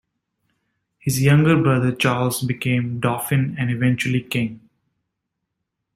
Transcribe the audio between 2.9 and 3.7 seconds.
dauphin and